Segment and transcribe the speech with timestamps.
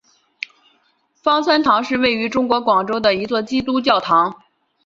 [1.13, 4.35] 芳村堂是位于中国广州的一座基督教堂。